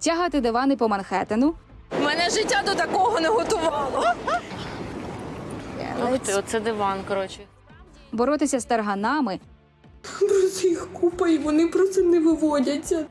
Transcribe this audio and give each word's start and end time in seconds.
тягати 0.00 0.40
дивани 0.40 0.76
по 0.76 0.88
Манхеттену, 0.88 1.54
Мене 2.04 2.30
життя 2.30 2.62
до 2.66 2.74
такого 2.74 3.20
не 3.20 3.28
готувало. 3.28 4.04
Ух 6.02 6.18
ти, 6.18 6.34
оце 6.34 6.60
диван, 6.60 6.98
коротше. 7.08 7.38
боротися 8.12 8.60
з 8.60 8.64
тарганами 8.64 9.38
Просто 10.18 10.68
їх 10.68 10.88
купа, 10.92 11.28
і 11.28 11.38
вони 11.38 11.66
просто 11.66 12.02
не 12.02 12.20
виводяться. 12.20 13.06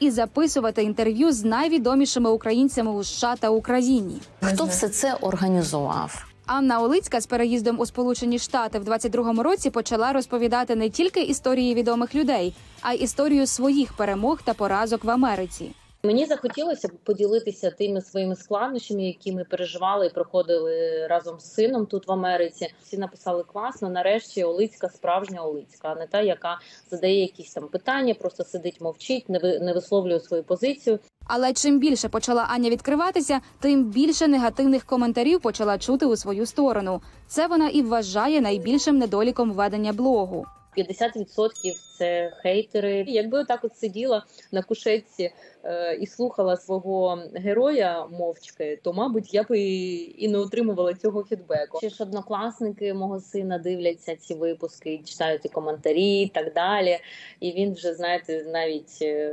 і 0.00 0.10
записувати 0.10 0.82
інтерв'ю 0.82 1.32
з 1.32 1.44
найвідомішими 1.44 2.30
українцями 2.30 2.90
у 2.92 3.04
США 3.04 3.36
та 3.36 3.48
Україні. 3.50 4.20
Хто 4.42 4.64
все 4.64 4.88
це 4.88 5.14
організував? 5.14 6.24
Анна 6.46 6.80
Олицька 6.80 7.20
з 7.20 7.26
переїздом 7.26 7.80
у 7.80 7.86
Сполучені 7.86 8.38
Штати 8.38 8.78
в 8.78 8.84
22-му 8.88 9.42
році 9.42 9.70
почала 9.70 10.12
розповідати 10.12 10.76
не 10.76 10.90
тільки 10.90 11.22
історії 11.22 11.74
відомих 11.74 12.14
людей, 12.14 12.54
а 12.82 12.92
й 12.92 13.02
історію 13.02 13.46
своїх 13.46 13.92
перемог 13.92 14.42
та 14.42 14.54
поразок 14.54 15.04
в 15.04 15.10
Америці. 15.10 15.70
Мені 16.04 16.26
захотілося 16.26 16.88
б 16.88 16.90
поділитися 17.04 17.70
тими 17.70 18.00
своїми 18.00 18.36
складнощами, 18.36 19.02
які 19.02 19.32
ми 19.32 19.44
переживали 19.44 20.06
і 20.06 20.10
проходили 20.10 21.06
разом 21.06 21.40
з 21.40 21.54
сином 21.54 21.86
тут 21.86 22.08
в 22.08 22.12
Америці. 22.12 22.68
Всі 22.82 22.98
написали 22.98 23.42
класно. 23.52 23.90
Нарешті 23.90 24.44
Олицька 24.44 24.88
справжня 24.88 25.42
Олицька, 25.42 25.88
а 25.88 25.94
не 25.94 26.06
та, 26.06 26.20
яка 26.20 26.58
задає 26.90 27.20
якісь 27.20 27.52
там 27.52 27.68
питання, 27.68 28.14
просто 28.14 28.44
сидить, 28.44 28.80
мовчить, 28.80 29.28
не 29.28 29.38
ви- 29.38 29.58
не 29.58 29.72
висловлює 29.72 30.20
свою 30.20 30.42
позицію. 30.42 30.98
Але 31.26 31.52
чим 31.52 31.78
більше 31.78 32.08
почала 32.08 32.46
Аня 32.50 32.70
відкриватися, 32.70 33.40
тим 33.60 33.84
більше 33.84 34.28
негативних 34.28 34.84
коментарів 34.84 35.40
почала 35.40 35.78
чути 35.78 36.06
у 36.06 36.16
свою 36.16 36.46
сторону. 36.46 37.00
Це 37.26 37.46
вона 37.46 37.68
і 37.68 37.82
вважає 37.82 38.40
найбільшим 38.40 38.98
недоліком 38.98 39.52
ведення 39.52 39.92
блогу. 39.92 40.46
50% 40.78 41.72
це 41.98 42.32
хейтери. 42.42 43.04
Якби 43.08 43.38
отак 43.38 43.64
от 43.64 43.76
сиділа 43.76 44.24
на 44.52 44.62
кушетці 44.62 45.32
е, 45.64 45.94
і 45.94 46.06
слухала 46.06 46.56
свого 46.56 47.18
героя 47.34 48.06
мовчки, 48.06 48.80
то 48.82 48.92
мабуть 48.92 49.34
я 49.34 49.42
б 49.42 49.58
і, 49.58 50.24
і 50.24 50.28
не 50.28 50.38
отримувала 50.38 50.94
цього 50.94 51.24
фідбеку. 51.24 51.78
Ще 51.78 51.88
ж 51.88 52.02
однокласники 52.02 52.94
мого 52.94 53.20
сина 53.20 53.58
дивляться 53.58 54.16
ці 54.16 54.34
випуски, 54.34 55.00
читають 55.04 55.44
і 55.44 55.48
коментарі, 55.48 56.20
і 56.20 56.28
так 56.28 56.52
далі. 56.52 56.98
І 57.40 57.52
він 57.52 57.74
вже 57.74 57.94
знаєте, 57.94 58.44
навіть 58.52 58.98
е, 59.02 59.32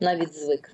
навіть 0.00 0.34
звик. 0.34 0.72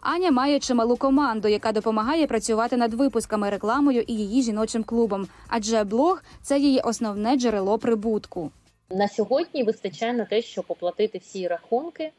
Аня 0.00 0.30
має 0.30 0.58
чималу 0.58 0.96
команду, 0.96 1.48
яка 1.48 1.72
допомагає 1.72 2.26
працювати 2.26 2.76
над 2.76 2.94
випусками, 2.94 3.50
рекламою 3.50 4.04
і 4.06 4.12
її 4.12 4.42
жіночим 4.42 4.84
клубом. 4.84 5.28
Адже 5.48 5.84
блог 5.84 6.22
це 6.42 6.58
її 6.58 6.80
основне 6.80 7.36
джерело 7.36 7.78
прибутку. 7.78 8.50
На 8.90 9.08
сьогодні 9.08 9.62
вистачає 9.62 10.12
на 10.12 10.24
те, 10.24 10.42
щоб 10.42 10.64
оплатити 10.68 11.18
всі 11.18 11.48
рахунки, 11.48 12.12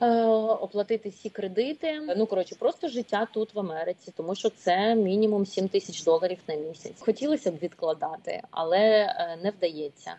е, 0.00 0.22
оплатити 0.60 1.08
всі 1.08 1.30
кредити. 1.30 2.00
Ну 2.16 2.26
коротше, 2.26 2.54
просто 2.54 2.88
життя 2.88 3.28
тут 3.34 3.54
в 3.54 3.58
Америці, 3.58 4.12
тому 4.16 4.34
що 4.34 4.50
це 4.50 4.94
мінімум 4.94 5.46
7 5.46 5.68
тисяч 5.68 6.04
доларів 6.04 6.38
на 6.48 6.54
місяць. 6.54 7.00
Хотілося 7.00 7.50
б 7.50 7.58
відкладати, 7.62 8.42
але 8.50 8.78
е, 8.78 9.38
не 9.42 9.50
вдається. 9.50 10.14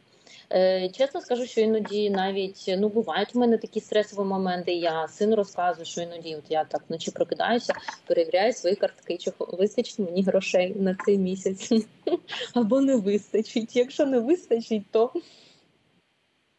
Е, 0.51 0.89
Чесно 0.89 1.21
скажу, 1.21 1.45
що 1.45 1.61
іноді 1.61 2.09
навіть 2.09 2.75
ну 2.77 2.89
бувають 2.89 3.35
в 3.35 3.37
мене 3.37 3.57
такі 3.57 3.79
стресові 3.79 4.27
моменти. 4.27 4.73
Я 4.73 5.07
сину 5.07 5.35
розказую, 5.35 5.85
що 5.85 6.01
іноді 6.01 6.35
от 6.35 6.43
я 6.49 6.63
так 6.63 6.83
вночі 6.89 7.11
прокидаюся, 7.11 7.73
перевіряю 8.07 8.53
свої 8.53 8.75
картки, 8.75 9.17
чи 9.17 9.31
вистачить 9.39 9.99
мені 9.99 10.23
грошей 10.23 10.75
на 10.75 10.95
цей 11.05 11.17
місяць, 11.17 11.71
або 12.53 12.81
не 12.81 12.95
вистачить. 12.95 13.75
Якщо 13.75 14.05
не 14.05 14.19
вистачить, 14.19 14.83
то 14.91 15.13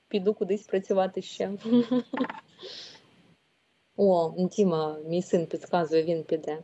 піду 0.09 0.35
кудись 0.35 0.67
працювати 0.67 1.23
ще. 1.23 1.51
О, 3.97 4.35
Діма, 4.37 4.99
мій 5.07 5.23
син 5.23 5.47
підказує, 5.47 6.03
він 6.03 6.25
піде. 6.25 6.59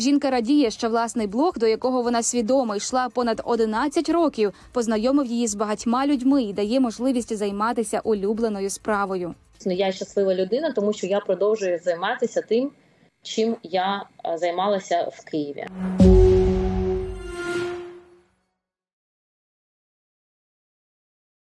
Жінка 0.00 0.30
радіє, 0.30 0.70
що 0.70 0.88
власний 0.88 1.26
блог, 1.26 1.58
до 1.58 1.66
якого 1.66 2.02
вона 2.02 2.22
свідомо 2.22 2.76
йшла 2.76 3.08
понад 3.08 3.42
11 3.44 4.08
років, 4.08 4.52
познайомив 4.72 5.26
її 5.26 5.46
з 5.46 5.54
багатьма 5.54 6.06
людьми 6.06 6.42
і 6.42 6.52
дає 6.52 6.80
можливість 6.80 7.36
займатися 7.36 8.00
улюбленою 8.04 8.70
справою. 8.70 9.34
Ну, 9.66 9.72
я 9.72 9.92
щаслива 9.92 10.34
людина, 10.34 10.72
тому 10.72 10.92
що 10.92 11.06
я 11.06 11.20
продовжую 11.20 11.78
займатися 11.78 12.42
тим, 12.48 12.70
чим 13.22 13.56
я 13.62 14.06
е, 14.24 14.38
займалася 14.38 15.10
в 15.12 15.24
Києві. 15.30 15.66